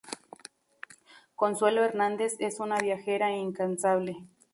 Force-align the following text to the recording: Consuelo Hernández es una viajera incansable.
Consuelo 1.35 1.83
Hernández 1.83 2.35
es 2.39 2.59
una 2.59 2.79
viajera 2.79 3.35
incansable. 3.35 4.17